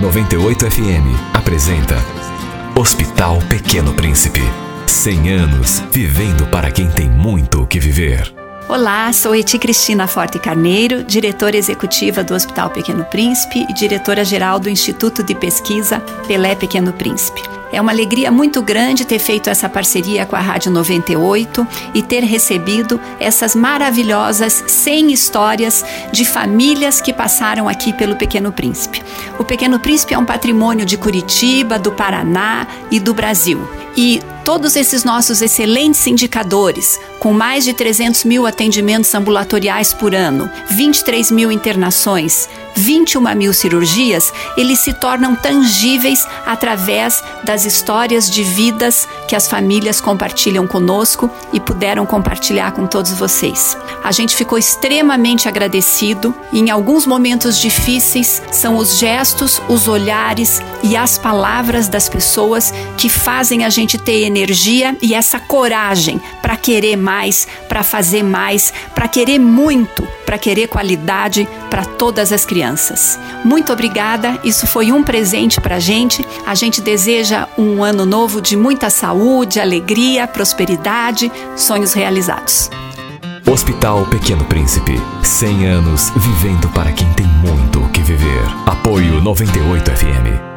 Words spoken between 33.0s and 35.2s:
Brasil. E todos esses